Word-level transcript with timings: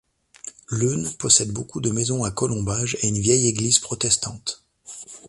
Leun 0.71 1.11
possède 1.19 1.51
beaucoup 1.53 1.79
de 1.79 1.91
maisons 1.91 2.23
à 2.23 2.31
colombage 2.31 2.97
et 3.03 3.07
une 3.09 3.19
vieille 3.19 3.47
église 3.49 3.77
protestante. 3.77 4.65